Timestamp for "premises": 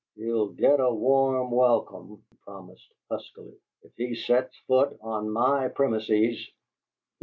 5.67-6.49